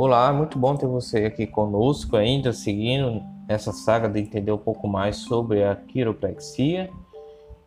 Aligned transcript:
Olá, 0.00 0.32
muito 0.32 0.56
bom 0.56 0.76
ter 0.76 0.86
você 0.86 1.24
aqui 1.24 1.44
conosco 1.44 2.16
ainda, 2.16 2.52
seguindo 2.52 3.20
essa 3.48 3.72
saga 3.72 4.08
de 4.08 4.20
entender 4.20 4.52
um 4.52 4.56
pouco 4.56 4.86
mais 4.86 5.16
sobre 5.16 5.64
a 5.64 5.74
quiropraxia. 5.74 6.88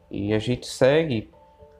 E 0.10 0.34
a 0.34 0.40
gente 0.40 0.66
segue, 0.66 1.30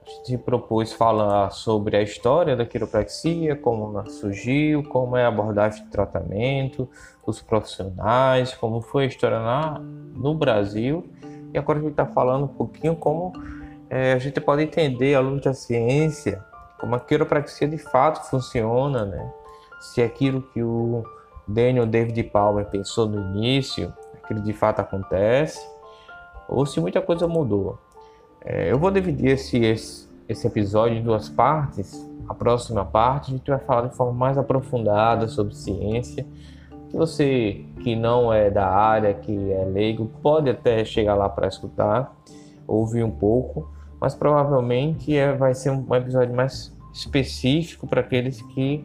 a 0.06 0.10
gente 0.10 0.36
propôs 0.36 0.92
falar 0.92 1.48
sobre 1.52 1.96
a 1.96 2.02
história 2.02 2.54
da 2.54 2.66
quiropraxia, 2.66 3.56
como 3.56 3.98
ela 3.98 4.04
surgiu, 4.10 4.82
como 4.82 5.16
é 5.16 5.24
a 5.24 5.28
abordagem 5.28 5.84
de 5.84 5.90
tratamento, 5.90 6.86
os 7.26 7.40
profissionais, 7.40 8.52
como 8.52 8.82
foi 8.82 9.04
a 9.04 9.06
história 9.06 9.38
lá 9.38 9.78
no 9.78 10.34
Brasil. 10.34 11.10
E 11.54 11.56
agora 11.56 11.78
a 11.78 11.82
gente 11.82 11.92
está 11.92 12.04
falando 12.04 12.44
um 12.44 12.54
pouquinho 12.54 12.94
como 12.94 13.32
é, 13.88 14.12
a 14.12 14.18
gente 14.18 14.38
pode 14.38 14.64
entender, 14.64 15.14
à 15.14 15.20
luz 15.20 15.40
da 15.40 15.54
ciência, 15.54 16.44
como 16.78 16.94
a 16.94 17.00
quiropraxia 17.00 17.66
de 17.66 17.78
fato 17.78 18.28
funciona, 18.28 19.06
né? 19.06 19.32
Se 19.82 20.00
aquilo 20.00 20.40
que 20.40 20.62
o 20.62 21.04
Daniel 21.46 21.86
David 21.86 22.22
Palmer 22.24 22.66
pensou 22.66 23.08
no 23.08 23.20
início, 23.20 23.92
aquilo 24.14 24.40
de 24.40 24.52
fato 24.52 24.80
acontece, 24.80 25.60
ou 26.48 26.64
se 26.64 26.80
muita 26.80 27.02
coisa 27.02 27.26
mudou. 27.26 27.78
É, 28.40 28.70
eu 28.70 28.78
vou 28.78 28.92
dividir 28.92 29.32
esse, 29.32 29.58
esse, 29.58 30.08
esse 30.28 30.46
episódio 30.46 30.96
em 30.96 31.02
duas 31.02 31.28
partes. 31.28 32.08
A 32.28 32.34
próxima 32.34 32.84
parte 32.84 33.32
a 33.32 33.36
gente 33.36 33.50
vai 33.50 33.58
falar 33.58 33.88
de 33.88 33.96
forma 33.96 34.12
mais 34.12 34.38
aprofundada 34.38 35.26
sobre 35.26 35.54
ciência. 35.54 36.24
Você 36.92 37.64
que 37.82 37.96
não 37.96 38.32
é 38.32 38.50
da 38.50 38.68
área, 38.68 39.12
que 39.14 39.52
é 39.52 39.64
leigo, 39.64 40.10
pode 40.22 40.48
até 40.48 40.84
chegar 40.84 41.14
lá 41.14 41.28
para 41.28 41.48
escutar, 41.48 42.14
ouvir 42.68 43.02
um 43.02 43.10
pouco, 43.10 43.68
mas 44.00 44.14
provavelmente 44.14 45.16
é, 45.16 45.32
vai 45.32 45.54
ser 45.54 45.70
um 45.70 45.92
episódio 45.94 46.34
mais 46.34 46.72
específico 46.92 47.88
para 47.88 48.00
aqueles 48.00 48.42
que 48.42 48.84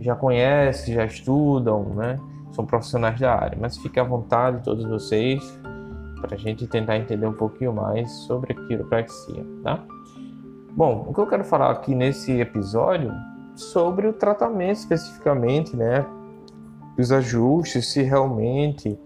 já 0.00 0.14
conhecem, 0.14 0.94
já 0.94 1.04
estudam, 1.04 1.84
né? 1.94 2.18
São 2.52 2.64
profissionais 2.64 3.18
da 3.18 3.34
área. 3.34 3.58
Mas 3.60 3.76
fique 3.76 3.98
à 3.98 4.04
vontade, 4.04 4.62
todos 4.62 4.84
vocês, 4.84 5.42
para 6.20 6.36
a 6.36 6.38
gente 6.38 6.66
tentar 6.66 6.96
entender 6.96 7.26
um 7.26 7.32
pouquinho 7.32 7.72
mais 7.72 8.10
sobre 8.26 8.52
a 8.52 8.66
quiropraxia, 8.66 9.44
tá? 9.62 9.84
Bom, 10.72 11.06
o 11.08 11.14
que 11.14 11.20
eu 11.20 11.26
quero 11.26 11.44
falar 11.44 11.70
aqui 11.70 11.94
nesse 11.94 12.32
episódio 12.40 13.12
sobre 13.54 14.08
o 14.08 14.12
tratamento 14.12 14.78
especificamente, 14.78 15.76
né? 15.76 16.04
Os 16.98 17.12
ajustes, 17.12 17.92
se 17.92 18.02
realmente 18.02 18.98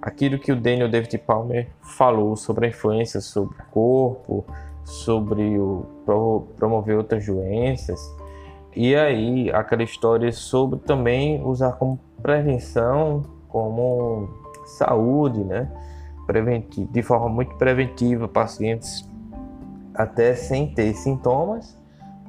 aquilo 0.00 0.38
que 0.38 0.52
o 0.52 0.60
Daniel 0.60 0.88
David 0.88 1.18
Palmer 1.18 1.68
falou 1.82 2.36
sobre 2.36 2.66
a 2.66 2.68
influência 2.68 3.20
sobre 3.20 3.56
o 3.60 3.66
corpo, 3.72 4.44
sobre 4.84 5.58
o 5.58 5.84
promover 6.56 6.96
outras 6.96 7.26
doenças, 7.26 7.98
e 8.76 8.94
aí, 8.94 9.50
aquela 9.52 9.82
história 9.82 10.30
sobre 10.30 10.78
também 10.80 11.42
usar 11.42 11.72
como 11.72 11.98
prevenção, 12.22 13.22
como 13.48 14.28
saúde, 14.66 15.42
né? 15.42 15.70
Preventivo, 16.26 16.92
de 16.92 17.02
forma 17.02 17.28
muito 17.28 17.56
preventiva, 17.56 18.28
pacientes 18.28 19.08
até 19.94 20.34
sem 20.34 20.66
ter 20.74 20.92
sintomas 20.92 21.78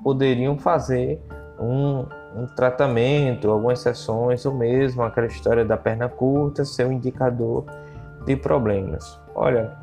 poderiam 0.01 0.57
fazer 0.57 1.21
um, 1.59 2.05
um 2.33 2.45
tratamento, 2.55 3.51
algumas 3.51 3.79
sessões, 3.79 4.45
ou 4.45 4.53
mesmo 4.53 5.03
aquela 5.03 5.27
história 5.27 5.65
da 5.65 5.75
perna 5.75 6.07
curta 6.07 6.63
ser 6.63 6.85
um 6.85 6.93
indicador 6.93 7.65
de 8.25 8.37
problemas. 8.37 9.19
Olha, 9.35 9.75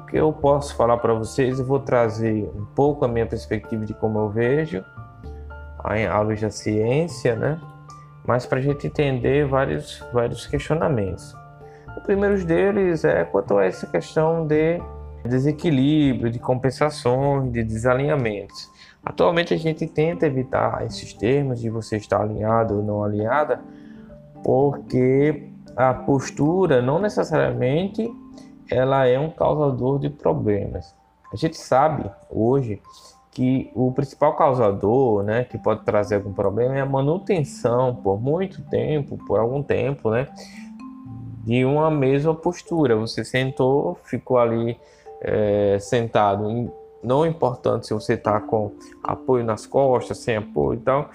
o 0.00 0.06
que 0.06 0.16
eu 0.16 0.32
posso 0.32 0.76
falar 0.76 0.98
para 0.98 1.14
vocês, 1.14 1.58
eu 1.58 1.66
vou 1.66 1.80
trazer 1.80 2.48
um 2.54 2.64
pouco 2.64 3.04
a 3.04 3.08
minha 3.08 3.26
perspectiva 3.26 3.84
de 3.84 3.92
como 3.92 4.20
eu 4.20 4.28
vejo 4.28 4.84
à 5.86 6.20
luz 6.20 6.40
da 6.40 6.50
ciência, 6.50 7.36
né? 7.36 7.60
Mas 8.26 8.44
para 8.44 8.58
a 8.58 8.62
gente 8.62 8.86
entender 8.86 9.46
vários, 9.46 10.02
vários 10.12 10.46
questionamentos. 10.46 11.34
O 11.96 12.00
primeiro 12.00 12.44
deles 12.44 13.04
é 13.04 13.24
quanto 13.24 13.56
a 13.56 13.64
essa 13.64 13.86
questão 13.86 14.46
de 14.46 14.80
desequilíbrio, 15.24 16.30
de 16.30 16.38
compensações, 16.38 17.52
de 17.52 17.62
desalinhamentos. 17.62 18.70
Atualmente 19.04 19.54
a 19.54 19.56
gente 19.56 19.86
tenta 19.86 20.26
evitar 20.26 20.84
esses 20.84 21.12
termos 21.12 21.60
de 21.60 21.70
você 21.70 21.96
estar 21.96 22.20
alinhado 22.20 22.76
ou 22.78 22.82
não 22.82 23.04
alinhada, 23.04 23.60
porque 24.42 25.48
a 25.76 25.94
postura 25.94 26.82
não 26.82 26.98
necessariamente 26.98 28.10
ela 28.70 29.06
é 29.06 29.18
um 29.18 29.30
causador 29.30 29.98
de 29.98 30.10
problemas. 30.10 30.94
A 31.32 31.36
gente 31.36 31.56
sabe 31.56 32.10
hoje 32.30 32.80
que 33.36 33.70
o 33.74 33.92
principal 33.92 34.34
causador, 34.34 35.22
né, 35.22 35.44
que 35.44 35.58
pode 35.58 35.84
trazer 35.84 36.14
algum 36.14 36.32
problema 36.32 36.74
é 36.74 36.80
a 36.80 36.86
manutenção 36.86 37.94
por 37.94 38.18
muito 38.18 38.62
tempo, 38.62 39.18
por 39.26 39.38
algum 39.38 39.62
tempo, 39.62 40.08
né, 40.08 40.26
de 41.44 41.62
uma 41.62 41.90
mesma 41.90 42.34
postura. 42.34 42.96
Você 42.96 43.26
sentou, 43.26 43.98
ficou 44.04 44.38
ali 44.38 44.80
é, 45.20 45.76
sentado, 45.78 46.72
não 47.02 47.26
importante 47.26 47.86
se 47.86 47.92
você 47.92 48.14
está 48.14 48.40
com 48.40 48.72
apoio 49.04 49.44
nas 49.44 49.66
costas, 49.66 50.16
sem 50.16 50.36
apoio 50.36 50.78
e 50.78 50.82
tal, 50.82 51.10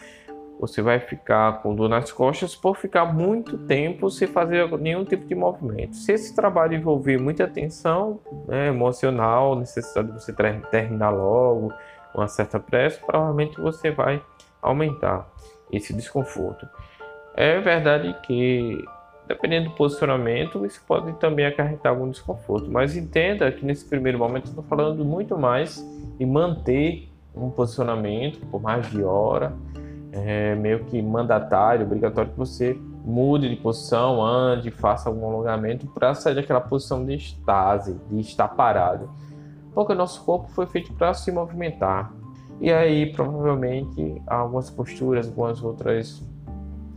você 0.60 0.80
vai 0.80 1.00
ficar 1.00 1.64
com 1.64 1.74
dor 1.74 1.90
nas 1.90 2.12
costas 2.12 2.56
por 2.56 2.78
ficar 2.78 3.06
muito 3.06 3.58
tempo 3.58 4.12
sem 4.12 4.28
fazer 4.28 4.70
nenhum 4.78 5.04
tipo 5.04 5.26
de 5.26 5.34
movimento. 5.34 5.96
Se 5.96 6.12
esse 6.12 6.36
trabalho 6.36 6.76
envolver 6.76 7.18
muita 7.18 7.48
tensão 7.48 8.20
né, 8.48 8.68
emocional, 8.68 9.56
necessidade 9.56 10.10
de 10.10 10.24
você 10.24 10.32
terminar 10.70 11.10
logo, 11.10 11.74
uma 12.14 12.28
certa 12.28 12.60
pressa, 12.60 13.00
provavelmente 13.06 13.60
você 13.60 13.92
vai 13.92 14.22
aumentar 14.62 15.28
esse 15.72 15.94
desconforto. 15.94 16.68
É 17.34 17.60
verdade 17.60 18.16
que, 18.24 18.84
dependendo 19.28 19.70
do 19.70 19.76
posicionamento, 19.76 20.66
isso 20.66 20.82
pode 20.86 21.14
também 21.14 21.46
acarretar 21.46 21.92
algum 21.92 22.10
desconforto, 22.10 22.70
mas 22.70 22.96
entenda 22.96 23.52
que 23.52 23.66
nesse 23.66 23.88
primeiro 23.88 24.20
momento 24.20 24.46
estou 24.46 24.64
falando 24.64 25.04
muito 25.06 25.38
mais 25.38 25.84
de 26.18 26.26
manter 26.26 27.10
um 27.34 27.50
posicionamento 27.50 28.46
por 28.48 28.62
mais 28.62 28.90
de 28.90 29.04
hora, 29.04 29.54
é 30.12 30.54
meio 30.56 30.84
que 30.84 31.02
mandatário, 31.02 31.86
obrigatório 31.86 32.32
que 32.32 32.38
você 32.38 32.78
mude 33.06 33.50
de 33.50 33.56
posição, 33.56 34.22
ande, 34.22 34.70
faça 34.70 35.10
algum 35.10 35.26
alongamento 35.26 35.88
para 35.88 36.14
sair 36.14 36.36
daquela 36.36 36.60
posição 36.60 37.04
de 37.06 37.16
estase, 37.16 38.00
de 38.10 38.20
estar 38.20 38.50
parado 38.50 39.10
porque 39.74 39.94
o 39.94 39.96
nosso 39.96 40.24
corpo 40.24 40.50
foi 40.50 40.66
feito 40.66 40.94
para 40.94 41.14
se 41.14 41.32
movimentar. 41.32 42.14
E 42.60 42.72
aí, 42.72 43.12
provavelmente, 43.12 44.22
algumas 44.28 44.70
posturas, 44.70 45.28
algumas 45.28 45.64
outras 45.64 46.24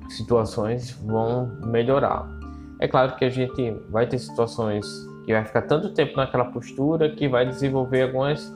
situações 0.09 0.91
vão 0.91 1.47
melhorar. 1.65 2.29
É 2.81 2.87
claro 2.87 3.17
que 3.17 3.25
a 3.25 3.31
gente 3.31 3.71
vai 3.89 4.07
ter 4.07 4.19
situações 4.19 4.87
que 5.25 5.33
vai 5.33 5.45
ficar 5.45 5.63
tanto 5.63 5.95
tempo 5.95 6.17
naquela 6.17 6.45
postura 6.45 7.09
que 7.11 7.29
vai 7.29 7.47
desenvolver 7.47 8.03
alguns 8.03 8.53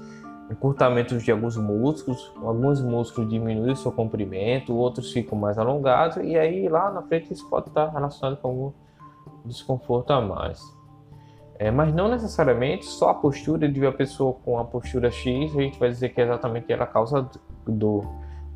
encurtamentos 0.51 1.23
de 1.23 1.31
alguns 1.31 1.57
músculos, 1.57 2.33
alguns 2.43 2.81
músculos 2.83 3.31
diminuem 3.31 3.75
seu 3.75 3.93
comprimento, 3.93 4.75
outros 4.75 5.13
ficam 5.13 5.39
mais 5.39 5.59
alongados 5.59 6.19
e 6.19 6.37
aí 6.37 6.69
lá 6.69 6.91
na 6.91 7.03
frente 7.03 7.33
isso 7.33 7.49
pode 7.49 7.69
estar 7.69 7.89
relacionado 7.89 8.39
com 8.39 8.49
algum 8.49 8.73
desconforto 9.45 10.13
a 10.13 10.21
mais. 10.21 10.61
É, 11.59 11.73
mas 11.73 11.93
não 11.93 12.09
necessariamente 12.09 12.87
só 12.87 13.11
a 13.11 13.15
postura 13.15 13.69
de 13.69 13.81
uma 13.81 13.91
pessoa 13.91 14.33
com 14.45 14.59
a 14.59 14.65
postura 14.65 15.11
X, 15.11 15.57
a 15.57 15.61
gente 15.61 15.79
vai 15.79 15.89
dizer 15.89 16.11
que 16.11 16.21
é 16.21 16.25
exatamente 16.25 16.73
ela 16.73 16.87
causa 16.87 17.29
dor. 17.67 18.07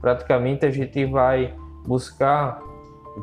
Praticamente 0.00 0.64
a 0.64 0.70
gente 0.70 1.04
vai 1.06 1.52
buscar 1.84 2.62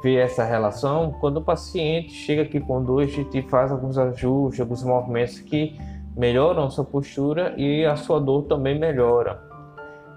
ver 0.03 0.17
essa 0.17 0.43
relação 0.43 1.13
quando 1.19 1.37
o 1.37 1.41
paciente 1.41 2.11
chega 2.11 2.41
aqui 2.41 2.59
com 2.59 2.83
dor, 2.83 3.03
a 3.03 3.07
gente 3.07 3.41
faz 3.43 3.71
alguns 3.71 3.97
ajustes, 3.97 4.59
alguns 4.59 4.83
movimentos 4.83 5.39
que 5.39 5.79
melhoram 6.15 6.65
a 6.65 6.69
sua 6.69 6.83
postura 6.83 7.53
e 7.57 7.85
a 7.85 7.95
sua 7.95 8.19
dor 8.19 8.43
também 8.43 8.77
melhora. 8.77 9.41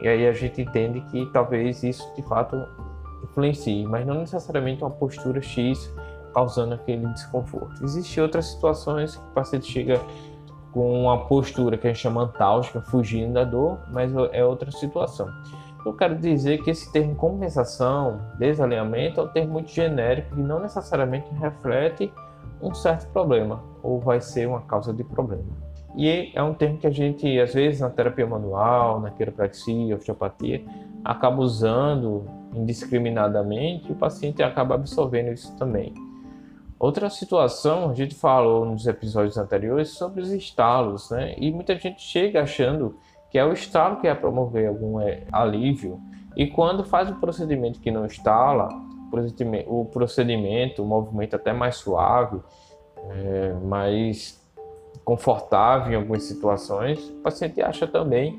E 0.01 0.09
aí 0.09 0.27
a 0.27 0.33
gente 0.33 0.61
entende 0.61 1.01
que 1.03 1.25
talvez 1.27 1.85
isso 1.85 2.13
de 2.17 2.23
fato 2.23 2.57
influencie, 3.23 3.87
mas 3.87 4.05
não 4.05 4.17
necessariamente 4.17 4.83
uma 4.83 4.91
postura 4.91 5.41
X 5.41 5.95
causando 6.33 6.75
aquele 6.75 7.07
desconforto. 7.09 7.85
Existem 7.85 8.23
outras 8.23 8.47
situações 8.47 9.17
que 9.17 9.23
o 9.23 9.31
paciente 9.31 9.71
chega 9.71 10.01
com 10.73 11.03
uma 11.03 11.27
postura 11.27 11.77
que 11.77 11.87
a 11.87 11.91
gente 11.91 12.01
chama 12.01 12.23
antálgica, 12.23 12.81
fugindo 12.81 13.35
da 13.35 13.45
dor, 13.45 13.79
mas 13.91 14.13
é 14.33 14.45
outra 14.45 14.71
situação. 14.71 15.29
Eu 15.85 15.93
quero 15.95 16.17
dizer 16.17 16.63
que 16.63 16.71
esse 16.71 16.91
termo 16.93 17.15
compensação, 17.15 18.21
desalinhamento, 18.39 19.21
é 19.21 19.25
um 19.25 19.29
termo 19.29 19.53
muito 19.53 19.71
genérico 19.71 20.35
que 20.35 20.41
não 20.41 20.61
necessariamente 20.61 21.29
reflete 21.35 22.13
um 22.63 22.73
certo 22.73 23.11
problema 23.13 23.63
ou 23.83 24.01
vai 24.01 24.21
ser 24.21 24.47
uma 24.47 24.63
causa 24.63 24.93
de 24.93 25.03
problema. 25.03 25.45
E 25.97 26.33
é 26.35 26.43
um 26.43 26.55
termo 26.55 26.79
que 26.79 26.87
a 26.87 26.91
gente, 26.91 27.39
às 27.39 27.53
vezes, 27.53 27.81
na 27.81 27.91
terapia 27.91 28.27
manual, 28.27 29.01
na 29.01 29.11
quiropraxia, 29.11 29.95
osteopatia, 29.95 30.65
acaba 31.05 31.43
usando 31.43 32.25
indiscriminadamente 32.55 33.89
e 33.89 33.93
o 33.93 33.97
paciente 33.97 34.43
acaba 34.43 34.77
absorvendo 34.77 35.33
isso 35.33 35.55
também. 35.57 35.93
Outra 36.83 37.09
situação, 37.09 37.91
a 37.91 37.95
gente 37.95 38.13
falou 38.13 38.65
nos 38.65 38.89
episódios 38.89 39.39
anteriores 39.39 39.91
sobre 39.91 40.21
os 40.21 40.33
estalos, 40.33 41.11
né? 41.11 41.33
E 41.39 41.53
muita 41.53 41.77
gente 41.79 42.03
chega 42.03 42.43
achando 42.43 42.97
que 43.31 43.39
é 43.39 43.45
o 43.45 43.53
estalo 43.53 44.01
que 44.01 44.09
é 44.09 44.15
promover 44.17 44.67
algum 44.67 44.99
é, 44.99 45.23
alívio. 45.31 46.01
E 46.37 46.49
quando 46.49 46.83
faz 46.83 47.09
um 47.09 47.21
procedimento 47.21 47.79
que 47.79 47.93
não 47.93 48.05
estala, 48.05 48.69
o 49.69 49.85
procedimento, 49.85 50.83
o 50.83 50.85
movimento 50.85 51.37
até 51.37 51.53
mais 51.53 51.77
suave, 51.77 52.41
é, 53.11 53.53
mais 53.63 54.43
confortável 55.05 55.93
em 55.93 55.95
algumas 55.95 56.25
situações, 56.25 56.99
o 57.11 57.23
paciente 57.23 57.63
acha 57.63 57.87
também 57.87 58.37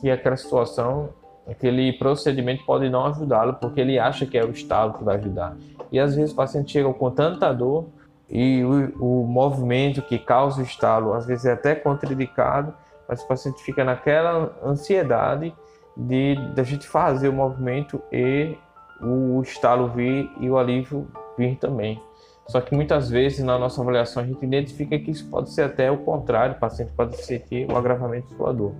que 0.00 0.10
aquela 0.10 0.38
situação, 0.38 1.10
aquele 1.46 1.92
procedimento 1.98 2.64
pode 2.64 2.88
não 2.88 3.04
ajudá-lo, 3.04 3.52
porque 3.60 3.82
ele 3.82 3.98
acha 3.98 4.24
que 4.24 4.38
é 4.38 4.42
o 4.42 4.50
estalo 4.50 4.94
que 4.94 5.04
vai 5.04 5.16
ajudar. 5.16 5.54
E 5.92 6.00
às 6.00 6.16
vezes 6.16 6.32
o 6.32 6.34
paciente 6.34 6.72
chega 6.72 6.92
com 6.92 7.10
tanta 7.10 7.52
dor 7.52 7.84
e 8.28 8.64
o, 8.64 9.22
o 9.22 9.26
movimento 9.26 10.00
que 10.00 10.18
causa 10.18 10.60
o 10.60 10.64
estalo, 10.64 11.12
às 11.12 11.26
vezes 11.26 11.44
é 11.44 11.52
até 11.52 11.74
contraindicado, 11.74 12.72
mas 13.06 13.22
o 13.22 13.28
paciente 13.28 13.62
fica 13.62 13.84
naquela 13.84 14.56
ansiedade 14.64 15.54
de 15.94 16.34
da 16.54 16.62
gente 16.62 16.88
fazer 16.88 17.28
o 17.28 17.32
movimento 17.32 18.00
e 18.10 18.56
o 19.02 19.42
estalo 19.42 19.88
vir 19.88 20.30
e 20.40 20.48
o 20.48 20.56
alívio 20.56 21.06
vir 21.36 21.56
também. 21.56 22.00
Só 22.46 22.60
que 22.60 22.74
muitas 22.74 23.10
vezes 23.10 23.44
na 23.44 23.58
nossa 23.58 23.82
avaliação 23.82 24.22
a 24.22 24.26
gente 24.26 24.42
identifica 24.44 24.98
que 24.98 25.10
isso 25.10 25.28
pode 25.28 25.50
ser 25.50 25.62
até 25.62 25.90
o 25.90 25.98
contrário, 25.98 26.56
o 26.56 26.58
paciente 26.58 26.92
pode 26.92 27.16
sentir 27.22 27.70
o 27.70 27.76
agravamento 27.76 28.28
de 28.28 28.36
sua 28.36 28.52
dor. 28.52 28.72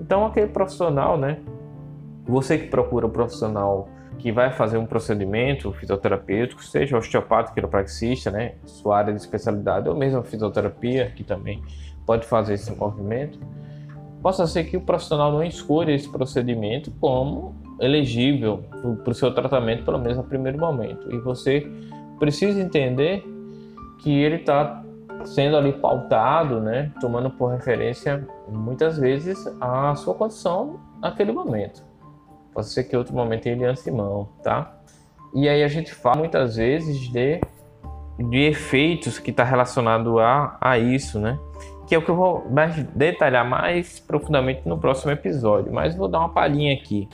Então 0.00 0.26
aquele 0.26 0.48
profissional, 0.48 1.16
né? 1.16 1.38
Você 2.26 2.58
que 2.58 2.66
procura 2.66 3.06
um 3.06 3.10
profissional 3.10 3.88
que 4.18 4.30
vai 4.30 4.52
fazer 4.52 4.78
um 4.78 4.86
procedimento 4.86 5.72
fisioterapêutico, 5.72 6.62
seja 6.62 6.96
osteopata, 6.96 7.52
quiropraxista, 7.52 8.30
né, 8.30 8.54
sua 8.64 8.98
área 8.98 9.12
de 9.12 9.20
especialidade, 9.20 9.88
ou 9.88 9.96
mesmo 9.96 10.20
a 10.20 10.22
fisioterapia, 10.22 11.12
que 11.14 11.24
também 11.24 11.62
pode 12.06 12.26
fazer 12.26 12.54
esse 12.54 12.72
movimento, 12.74 13.38
possa 14.22 14.46
ser 14.46 14.64
que 14.64 14.76
o 14.76 14.80
profissional 14.80 15.32
não 15.32 15.42
escolha 15.42 15.92
esse 15.92 16.10
procedimento 16.10 16.90
como 17.00 17.54
elegível 17.80 18.64
para 19.02 19.10
o 19.10 19.14
seu 19.14 19.34
tratamento, 19.34 19.84
pelo 19.84 19.98
menos 19.98 20.16
no 20.16 20.24
primeiro 20.24 20.58
momento. 20.58 21.12
E 21.12 21.18
você 21.18 21.66
precisa 22.18 22.60
entender 22.60 23.24
que 23.98 24.12
ele 24.12 24.36
está 24.36 24.84
sendo 25.24 25.56
ali 25.56 25.72
pautado, 25.72 26.60
né, 26.60 26.92
tomando 27.00 27.30
por 27.30 27.48
referência 27.48 28.26
muitas 28.48 28.98
vezes 28.98 29.44
a 29.60 29.94
sua 29.96 30.14
condição 30.14 30.80
naquele 31.00 31.32
momento. 31.32 31.91
Pode 32.52 32.68
ser 32.68 32.84
que 32.84 32.96
outro 32.96 33.14
momento 33.14 33.46
ele 33.46 33.66
lance 33.66 33.90
mão, 33.90 34.28
tá? 34.42 34.78
E 35.34 35.48
aí 35.48 35.62
a 35.62 35.68
gente 35.68 35.94
fala 35.94 36.18
muitas 36.18 36.56
vezes 36.56 36.98
de, 36.98 37.40
de 38.18 38.38
efeitos 38.38 39.18
que 39.18 39.30
está 39.30 39.42
relacionado 39.42 40.18
a, 40.18 40.58
a 40.60 40.78
isso, 40.78 41.18
né? 41.18 41.38
Que 41.86 41.94
é 41.94 41.98
o 41.98 42.02
que 42.02 42.10
eu 42.10 42.16
vou 42.16 42.46
mais 42.50 42.76
detalhar 42.94 43.48
mais 43.48 43.98
profundamente 43.98 44.62
no 44.66 44.76
próximo 44.76 45.10
episódio, 45.10 45.72
mas 45.72 45.96
vou 45.96 46.08
dar 46.08 46.18
uma 46.18 46.28
palhinha 46.28 46.74
aqui. 46.74 47.08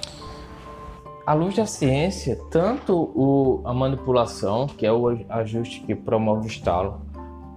À 1.25 1.35
luz 1.35 1.55
da 1.55 1.67
ciência, 1.67 2.39
tanto 2.51 2.95
o, 3.15 3.61
a 3.65 3.73
manipulação, 3.73 4.67
que 4.67 4.85
é 4.85 4.93
o 4.93 5.19
ajuste 5.29 5.81
que 5.81 5.95
promove 5.95 6.47
o 6.47 6.49
estalo, 6.49 7.01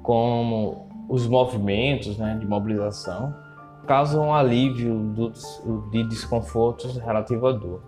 como 0.04 0.88
os 1.10 1.28
movimentos 1.28 2.18
né, 2.18 2.38
de 2.39 2.45
mobilização, 2.45 3.33
causam 3.88 4.28
um 4.28 4.33
alívio 4.33 4.95
do, 4.95 5.31
de 5.89 6.04
desconfortos 6.04 6.98
relativo 6.98 7.48
à 7.48 7.51
dor. 7.51 7.81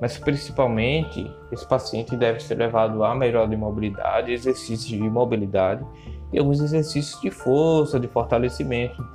Mas 0.00 0.18
principalmente, 0.18 1.30
esse 1.52 1.66
paciente 1.66 2.16
deve 2.16 2.40
ser 2.40 2.56
levado 2.56 3.04
a 3.04 3.14
melhor 3.14 3.48
de 3.48 3.56
mobilidade, 3.56 4.32
exercícios 4.32 4.86
de 4.86 5.08
mobilidade 5.08 5.84
e 6.32 6.38
alguns 6.38 6.60
exercícios 6.60 7.20
de 7.20 7.30
força, 7.30 8.00
de 8.00 8.08
fortalecimento. 8.08 9.06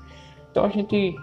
Então 0.49 0.63
a 0.63 0.69
gente 0.69 1.15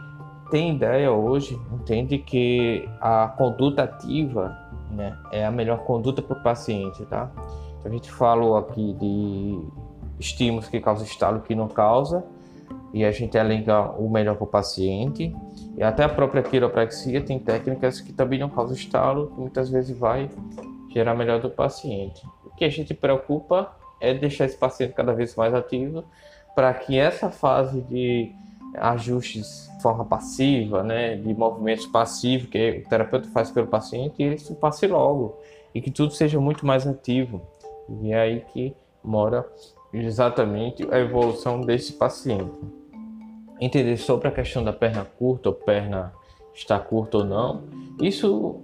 tem 0.51 0.77
ideia 0.77 1.11
hoje, 1.11 1.59
entende 1.73 2.19
que 2.19 2.89
a 3.01 3.29
conduta 3.29 3.85
ativa 3.85 4.56
né, 4.91 5.17
é 5.33 5.45
a 5.45 5.51
melhor 5.51 5.79
conduta 5.79 6.23
para 6.23 6.39
o 6.39 6.43
paciente, 6.43 7.05
tá? 7.06 7.31
Então, 7.79 7.91
a 7.91 7.95
gente 7.95 8.11
falou 8.11 8.56
aqui 8.56 8.93
de 8.95 9.61
estímulos 10.19 10.69
que 10.69 10.81
causam 10.81 11.05
estalo 11.05 11.41
que 11.41 11.55
não 11.55 11.69
causa, 11.69 12.25
e 12.94 13.05
a 13.05 13.11
gente 13.11 13.37
elenca 13.37 13.91
o 13.99 14.08
melhor 14.08 14.37
para 14.37 14.44
o 14.44 14.46
paciente. 14.46 15.35
E 15.76 15.82
até 15.82 16.05
a 16.05 16.08
própria 16.08 16.44
quiropraxia 16.44 17.20
tem 17.20 17.41
técnicas 17.41 18.00
que 18.00 18.12
também 18.12 18.38
não 18.38 18.49
causam 18.49 18.76
estalo, 18.76 19.32
que 19.32 19.41
muitas 19.41 19.69
vezes 19.69 19.99
vai 19.99 20.31
gerar 20.93 21.12
melhor 21.17 21.41
do 21.41 21.50
paciente. 21.50 22.25
O 22.46 22.55
que 22.55 22.64
a 22.64 22.69
gente 22.69 22.94
preocupa 22.94 23.76
é 24.00 24.14
deixar 24.14 24.44
esse 24.44 24.56
paciente 24.56 24.94
cada 24.94 25.12
vez 25.12 25.35
mais 25.35 25.52
ativo 25.52 26.05
para 26.55 26.73
que 26.73 26.96
essa 26.96 27.32
fase 27.32 27.81
de 27.81 28.31
ajustes 28.76 29.69
de 29.76 29.82
forma 29.82 30.05
passiva, 30.05 30.85
né, 30.85 31.17
de 31.17 31.35
movimentos 31.35 31.87
passivos 31.87 32.49
que 32.49 32.85
o 32.87 32.88
terapeuta 32.88 33.29
faz 33.31 33.50
pelo 33.50 33.67
paciente, 33.67 34.23
isso 34.23 34.55
passe 34.55 34.87
logo 34.87 35.37
e 35.75 35.81
que 35.81 35.91
tudo 35.91 36.12
seja 36.12 36.38
muito 36.38 36.64
mais 36.64 36.87
ativo. 36.87 37.43
E 38.00 38.12
é 38.12 38.20
aí 38.20 38.41
que 38.52 38.73
mora 39.02 39.44
exatamente 39.93 40.87
a 40.93 40.99
evolução 41.00 41.61
desse 41.61 41.94
paciente 41.94 42.84
entender 43.61 43.97
sobre 43.97 44.29
a 44.29 44.31
questão 44.31 44.62
da 44.65 44.73
perna 44.73 45.05
curta 45.05 45.49
ou 45.51 45.55
perna 45.55 46.12
está 46.53 46.79
curta 46.79 47.19
ou 47.19 47.25
não, 47.25 47.65
isso 48.01 48.61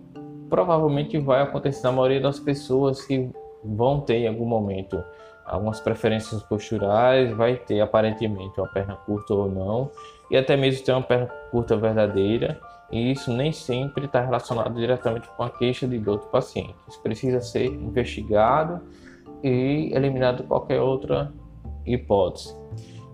provavelmente 0.48 1.18
vai 1.18 1.42
acontecer 1.42 1.82
na 1.84 1.92
maioria 1.92 2.20
das 2.20 2.38
pessoas 2.38 3.02
que 3.02 3.30
vão 3.64 4.00
ter 4.00 4.16
em 4.16 4.28
algum 4.28 4.46
momento 4.46 5.02
algumas 5.44 5.80
preferências 5.80 6.42
posturais, 6.44 7.30
vai 7.36 7.56
ter 7.56 7.80
aparentemente 7.80 8.60
uma 8.60 8.68
perna 8.68 8.96
curta 8.96 9.34
ou 9.34 9.50
não, 9.50 9.90
e 10.30 10.36
até 10.36 10.56
mesmo 10.56 10.84
ter 10.84 10.92
uma 10.92 11.02
perna 11.02 11.26
curta 11.50 11.76
verdadeira, 11.76 12.60
e 12.90 13.12
isso 13.12 13.32
nem 13.32 13.52
sempre 13.52 14.06
está 14.06 14.20
relacionado 14.20 14.74
diretamente 14.74 15.28
com 15.36 15.42
a 15.42 15.50
queixa 15.50 15.86
de 15.86 15.98
dor 15.98 16.18
do 16.18 16.26
paciente. 16.26 16.74
Isso 16.88 17.00
precisa 17.00 17.40
ser 17.40 17.66
investigado 17.66 18.80
e 19.42 19.90
eliminado 19.92 20.44
qualquer 20.44 20.80
outra 20.80 21.32
hipótese. 21.86 22.56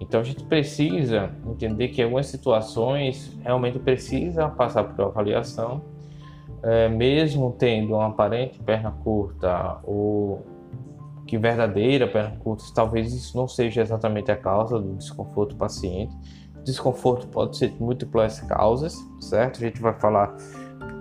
Então 0.01 0.21
a 0.21 0.23
gente 0.23 0.45
precisa 0.45 1.31
entender 1.47 1.89
que 1.89 2.03
algumas 2.03 2.27
situações 2.27 3.37
realmente 3.43 3.79
precisa 3.79 4.49
passar 4.49 4.85
por 4.85 5.07
avaliação, 5.07 5.83
é, 6.63 6.89
mesmo 6.89 7.55
tendo 7.59 7.95
uma 7.95 8.07
aparente 8.07 8.59
perna 8.63 8.91
curta 8.91 9.79
ou 9.85 10.45
que 11.27 11.37
verdadeira 11.37 12.07
perna 12.07 12.37
curta, 12.39 12.65
talvez 12.75 13.13
isso 13.13 13.37
não 13.37 13.49
seja 13.49 13.83
exatamente 13.83 14.31
a 14.31 14.37
causa 14.37 14.79
do 14.79 14.95
desconforto 14.95 15.51
do 15.51 15.57
paciente. 15.57 16.15
Desconforto 16.65 17.27
pode 17.29 17.57
ser 17.57 17.71
de 17.71 17.83
múltiplas 17.83 18.41
causas, 18.41 18.97
certo? 19.21 19.57
A 19.57 19.61
gente 19.61 19.81
vai 19.81 19.93
falar 19.95 20.37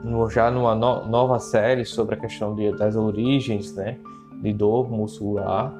no, 0.03 0.29
já 0.29 0.49
numa 0.49 0.75
no, 0.75 1.05
nova 1.05 1.39
série 1.39 1.85
sobre 1.85 2.15
a 2.15 2.17
questão 2.17 2.55
de, 2.55 2.71
das 2.71 2.95
origens 2.95 3.75
né, 3.75 3.97
de 4.41 4.53
dor 4.53 4.89
muscular. 4.89 5.73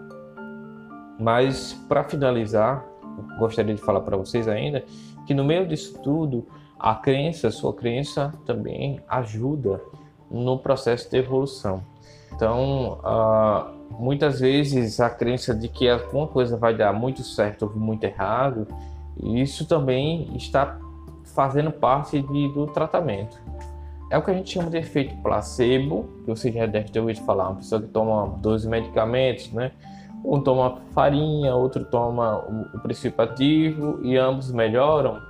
Mas 1.20 1.74
para 1.88 2.04
finalizar, 2.04 2.86
gostaria 3.40 3.74
de 3.74 3.82
falar 3.82 4.02
para 4.02 4.18
vocês 4.18 4.48
ainda 4.48 4.84
que 5.26 5.34
no 5.34 5.44
meio 5.44 5.68
disso 5.68 6.00
tudo, 6.04 6.46
a 6.80 6.96
crença, 6.96 7.50
sua 7.50 7.74
crença 7.74 8.34
também 8.46 9.02
ajuda 9.08 9.82
no 10.30 10.58
processo 10.60 11.10
de 11.10 11.18
evolução. 11.18 11.84
Então, 12.34 13.00
uh, 13.00 13.94
muitas 13.98 14.40
vezes 14.40 15.00
a 15.00 15.10
crença 15.10 15.56
de 15.56 15.68
que 15.68 15.88
alguma 15.90 16.28
coisa 16.28 16.58
vai 16.58 16.76
dar 16.76 16.94
muito 16.94 17.24
certo 17.24 17.64
ou 17.64 17.76
muito 17.76 18.04
errado, 18.04 18.68
isso 19.18 19.66
também 19.66 20.36
está 20.36 20.78
fazendo 21.34 21.72
parte 21.72 22.22
de, 22.22 22.54
do 22.54 22.68
tratamento. 22.68 23.40
É 24.12 24.18
o 24.18 24.22
que 24.22 24.30
a 24.30 24.34
gente 24.34 24.52
chama 24.52 24.70
de 24.70 24.78
efeito 24.78 25.16
placebo, 25.24 26.06
que 26.24 26.30
você 26.30 26.52
já 26.52 26.66
deve 26.66 26.90
ter 26.90 27.00
ouvido 27.00 27.22
falar, 27.26 27.50
uma 27.50 27.56
pessoa 27.56 27.82
que 27.82 27.88
toma 27.88 28.38
12 28.38 28.68
medicamentos, 28.68 29.52
né? 29.52 29.72
Um 30.28 30.42
toma 30.42 30.78
farinha, 30.94 31.56
outro 31.56 31.86
toma 31.86 32.44
o 32.74 32.80
princípio 32.80 33.24
ativo 33.24 34.00
e 34.02 34.18
ambos 34.18 34.52
melhoram, 34.52 35.22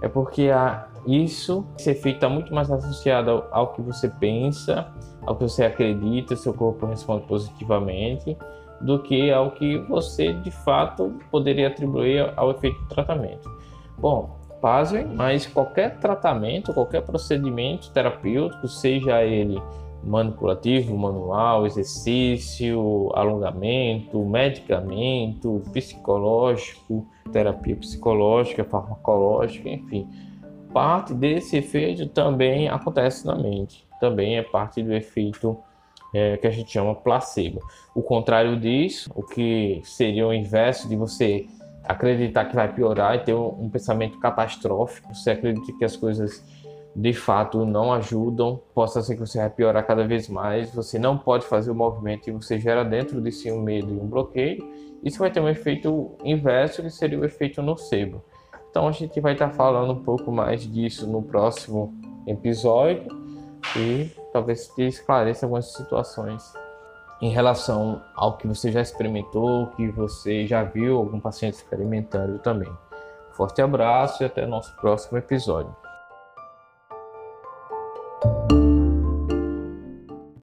é 0.00 0.08
porque 0.08 0.48
a, 0.50 0.86
isso, 1.06 1.66
esse 1.78 1.90
efeito 1.90 2.16
está 2.16 2.28
muito 2.28 2.54
mais 2.54 2.70
associado 2.70 3.30
ao, 3.30 3.48
ao, 3.50 3.72
que 3.72 3.82
você 3.82 4.08
pensa, 4.08 4.88
ao 5.26 5.36
que 5.36 5.42
você 5.44 5.64
acredita, 5.64 6.36
seu 6.36 6.54
corpo 6.54 6.86
responde 6.86 7.26
positivamente, 7.26 8.36
do 8.80 9.02
que 9.02 9.30
ao 9.30 9.50
que 9.50 9.78
você 9.78 10.32
de 10.32 10.50
fato 10.50 11.14
poderia 11.30 11.68
atribuir 11.68 12.32
ao 12.36 12.50
efeito 12.50 12.78
do 12.80 12.88
tratamento. 12.88 13.50
Bom, 13.98 14.38
pasmem, 14.60 15.06
mas 15.06 15.46
qualquer 15.46 15.98
tratamento, 15.98 16.72
qualquer 16.72 17.02
procedimento 17.02 17.90
terapêutico, 17.90 18.68
seja 18.68 19.22
ele 19.24 19.60
manipulativo, 20.08 20.96
manual, 20.96 21.66
exercício, 21.66 23.10
alongamento, 23.14 24.24
medicamento, 24.24 25.62
psicológico, 25.72 27.06
terapia 27.30 27.76
psicológica, 27.76 28.64
farmacológica, 28.64 29.68
enfim. 29.68 30.08
Parte 30.72 31.14
desse 31.14 31.56
efeito 31.56 32.06
também 32.06 32.68
acontece 32.68 33.26
na 33.26 33.36
mente, 33.36 33.86
também 34.00 34.36
é 34.36 34.42
parte 34.42 34.82
do 34.82 34.92
efeito 34.92 35.56
é, 36.14 36.36
que 36.36 36.46
a 36.46 36.50
gente 36.50 36.70
chama 36.70 36.94
placebo. 36.94 37.60
O 37.94 38.02
contrário 38.02 38.58
disso, 38.58 39.10
o 39.14 39.22
que 39.22 39.80
seria 39.84 40.26
o 40.26 40.32
inverso 40.32 40.88
de 40.88 40.96
você 40.96 41.46
acreditar 41.84 42.44
que 42.46 42.54
vai 42.54 42.72
piorar 42.72 43.14
e 43.16 43.20
ter 43.20 43.34
um, 43.34 43.64
um 43.64 43.70
pensamento 43.70 44.18
catastrófico, 44.18 45.14
você 45.14 45.30
acredita 45.30 45.72
que 45.78 45.84
as 45.84 45.96
coisas 45.96 46.44
de 46.98 47.12
fato 47.12 47.64
não 47.64 47.92
ajudam, 47.92 48.60
possa 48.74 49.00
ser 49.00 49.14
que 49.14 49.20
você 49.20 49.38
vai 49.38 49.48
piorar 49.48 49.86
cada 49.86 50.04
vez 50.04 50.28
mais, 50.28 50.74
você 50.74 50.98
não 50.98 51.16
pode 51.16 51.46
fazer 51.46 51.70
o 51.70 51.74
movimento 51.74 52.28
e 52.28 52.32
você 52.32 52.58
gera 52.58 52.84
dentro 52.84 53.20
de 53.20 53.30
si 53.30 53.52
um 53.52 53.62
medo 53.62 53.94
e 53.94 53.96
um 53.96 54.06
bloqueio, 54.08 54.68
isso 55.04 55.20
vai 55.20 55.30
ter 55.30 55.38
um 55.38 55.48
efeito 55.48 56.16
inverso 56.24 56.82
que 56.82 56.90
seria 56.90 57.16
o 57.16 57.24
efeito 57.24 57.62
nocebo. 57.62 58.20
Então 58.68 58.88
a 58.88 58.90
gente 58.90 59.20
vai 59.20 59.34
estar 59.34 59.50
falando 59.50 59.92
um 59.92 60.02
pouco 60.02 60.32
mais 60.32 60.62
disso 60.62 61.06
no 61.06 61.22
próximo 61.22 61.94
episódio 62.26 63.06
e 63.76 64.10
talvez 64.32 64.66
te 64.66 64.82
esclareça 64.82 65.46
algumas 65.46 65.72
situações 65.72 66.52
em 67.22 67.30
relação 67.30 68.02
ao 68.16 68.36
que 68.36 68.48
você 68.48 68.72
já 68.72 68.80
experimentou, 68.80 69.68
que 69.68 69.88
você 69.88 70.48
já 70.48 70.64
viu 70.64 70.98
algum 70.98 71.20
paciente 71.20 71.54
experimentando 71.54 72.40
também. 72.40 72.72
Forte 73.34 73.62
abraço 73.62 74.24
e 74.24 74.26
até 74.26 74.44
nosso 74.44 74.74
próximo 74.80 75.16
episódio. 75.16 75.87